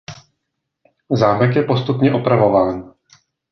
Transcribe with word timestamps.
Zámek 1.11 1.55
je 1.55 1.63
postupně 1.63 2.13
opravován. 2.13 2.93